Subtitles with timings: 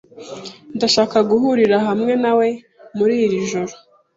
[0.75, 2.47] Ndashaka guhurira hamwe nawe
[2.97, 3.73] muri iri joro.